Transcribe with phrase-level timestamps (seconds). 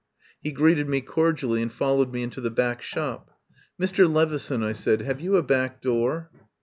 [0.41, 3.39] He greeted me cordially and followed me into the back shop.
[3.79, 4.11] "Mr.
[4.11, 6.31] Levison," I said, "have you a back door?"